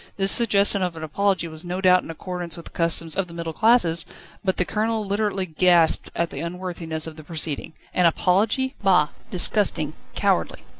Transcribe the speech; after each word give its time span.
This 0.17 0.31
suggestion 0.31 0.81
of 0.81 0.95
an 0.95 1.03
apology 1.03 1.47
was 1.47 1.63
no 1.63 1.79
doubt 1.79 2.01
in 2.01 2.09
accordance 2.09 2.55
with 2.57 2.65
the 2.65 2.71
customs 2.71 3.15
of 3.15 3.27
the 3.27 3.35
middle 3.35 3.53
classes, 3.53 4.03
but 4.43 4.57
the 4.57 4.65
Colonel 4.65 5.05
literally 5.05 5.45
gasped 5.45 6.09
at 6.15 6.31
the 6.31 6.39
unworthiness 6.39 7.05
of 7.05 7.17
the 7.17 7.23
proceeding. 7.23 7.73
An 7.93 8.07
apology? 8.07 8.73
Bah! 8.81 9.09
Disgusting! 9.29 9.93
cowardly! 10.15 10.63